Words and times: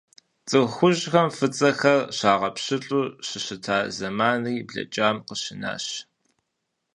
ЦӀыху 0.49 0.71
хужьхэм 0.75 1.27
фӀыцӀэхэр 1.37 1.99
щагъэпщылӀу 2.17 3.11
щыщыта 3.27 3.77
зэманри 3.95 4.55
блэкӀам 4.67 5.17
къыщынащ. 5.27 5.85